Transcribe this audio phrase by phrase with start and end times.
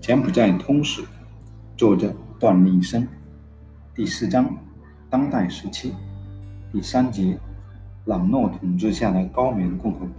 [0.00, 1.02] 柬埔寨通史，
[1.76, 3.08] 作者段立生，
[3.92, 4.48] 第四章，
[5.10, 5.92] 当代时期，
[6.70, 7.36] 第三节，
[8.04, 10.10] 朗诺统治下的高棉共和国。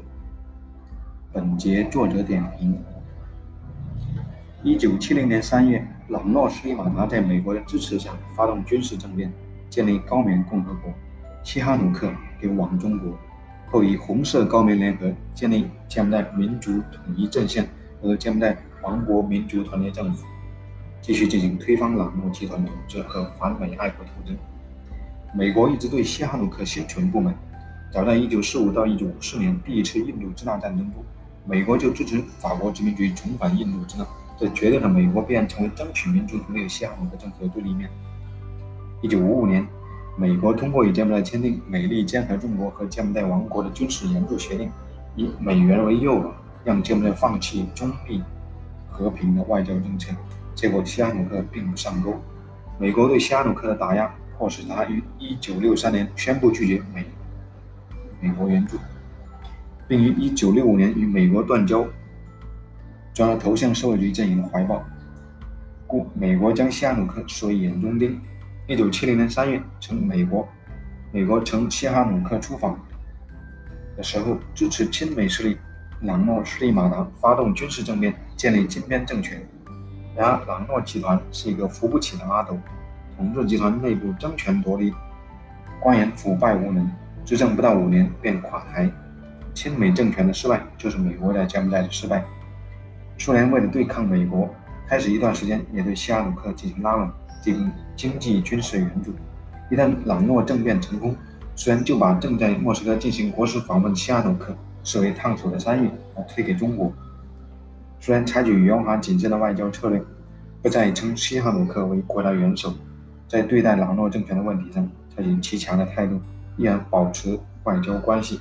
[1.32, 2.78] 本节作者点评：
[4.62, 9.32] 一九七零年三月，朗诺斯里马达在美国的支持下发动军事政变，
[9.70, 10.92] 建立高棉共和国，
[11.44, 12.12] 西哈努克
[12.42, 13.18] 流亡中国，
[13.70, 17.68] 后以红色高棉联合建立柬埔寨民族统一阵线
[18.02, 18.58] 和柬埔寨。
[18.84, 20.26] 王国民族团结政府
[21.02, 24.38] 继续进行推翻朗诺集团统治和反美爱国斗争。
[25.34, 27.36] 美国一直对西哈努克心存不满。
[27.92, 31.04] 早在1945到1954年第一次印度支那战争中，
[31.46, 34.08] 美国就支持法国殖民局重返印度支那，
[34.40, 37.90] 这决定了美国必然成为争取民族独立的西哈努克政府的对立面。
[39.02, 39.68] 1955年，
[40.20, 44.72] 美国通过与柬埔寨签订美利坚合众国和柬埔寨王国的军事援助协定，
[45.16, 46.32] 以美元为诱饵，
[46.66, 48.22] 让柬埔寨放弃中立。
[48.90, 50.12] 和平的外交政策，
[50.56, 52.16] 结果西哈努克并不上钩。
[52.80, 57.06] 美国对西哈努克的打压，迫使他于1963年宣布拒绝美
[58.20, 58.76] 美国援助，
[59.88, 61.86] 并于1965年与美国断交，
[63.14, 64.84] 转而投向社会主义阵营的怀抱。
[65.86, 68.20] 故美国将西哈努克视为眼中钉。
[68.68, 70.46] 1970年3月，从美国
[71.14, 72.78] 美国乘西哈努克出访
[73.96, 75.58] 的时候，支持亲美势力。
[76.02, 79.42] 朗诺斯里马达发动军事政变，建立金边政权。
[80.16, 82.56] 然而，朗诺集团是一个扶不起的阿斗，
[83.16, 84.94] 统治集团内部争权夺利，
[85.80, 86.88] 官员腐败无能，
[87.26, 88.92] 执政不到五年便垮台。
[89.56, 92.24] 亲美政权的失败，就是美国在柬埔寨的失败。
[93.18, 94.54] 苏联为了对抗美国，
[94.88, 97.10] 开始一段时间也对西哈努克进行拉拢，
[97.48, 99.14] 进行经济军事援助。
[99.72, 101.16] 一旦朗诺政变成功，
[101.56, 104.54] 苏联就把正在莫斯科进行国事访问的西哈努克。
[104.84, 106.90] 视为烫手的山芋，而推给中国。
[108.00, 110.02] 虽然采取圆滑谨慎的外交策略，
[110.62, 112.74] 不再称西哈努克为国家元首，
[113.28, 116.22] 在对待朗诺政权的问题上采取极强的态度，
[116.56, 118.40] 依然保持外交关系。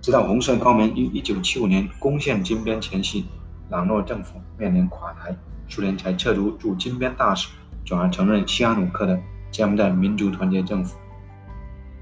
[0.00, 3.26] 直到红色高棉于1975年攻陷金边前夕，
[3.68, 5.36] 朗诺政府面临垮台，
[5.68, 7.50] 苏联才撤出驻金边大使，
[7.88, 9.18] 转而承认西哈努克的
[9.50, 10.98] 柬埔寨民族团结政府。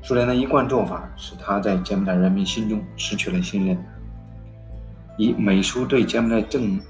[0.03, 3.79] 苏联的一贯做法使他在柬埔寨人民心中失去了信任。
[5.17, 6.81] 与美苏对柬埔寨政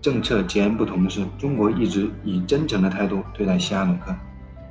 [0.00, 4.16] 政策截然不同的是，中国一直以真诚的态度对待西哈努克。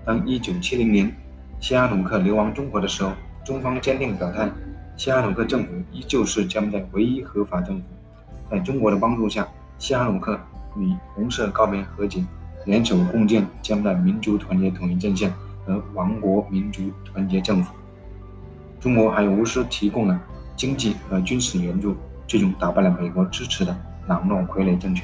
[0.04, 1.16] 当1970年
[1.60, 3.12] 西哈努克流亡中国的时候，
[3.46, 4.50] 中方坚定表态，
[4.98, 7.84] 西哈努克政府依旧是柬埔寨唯一合法政府。
[8.50, 9.48] 在中国的帮助下，
[9.78, 10.40] 西哈努克
[10.76, 12.26] 与红色高棉和解，
[12.70, 15.34] 联手共建江南民族团结统一阵线
[15.66, 17.74] 和王国民族团结政府。
[18.80, 20.22] 中国还无私提供了
[20.56, 21.96] 经济和军事援助，
[22.28, 23.76] 最终打败了美国支持的
[24.06, 25.04] 朗诺傀儡政权。